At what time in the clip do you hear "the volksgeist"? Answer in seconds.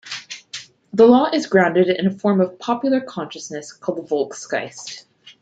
3.99-5.05